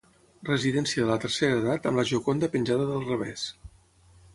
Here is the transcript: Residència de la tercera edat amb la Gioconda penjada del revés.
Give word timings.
Residència 0.47 1.03
de 1.05 1.11
la 1.11 1.19
tercera 1.27 1.59
edat 1.61 1.87
amb 1.91 2.03
la 2.03 2.09
Gioconda 2.13 2.53
penjada 2.59 2.93
del 2.93 3.09
revés. 3.15 3.51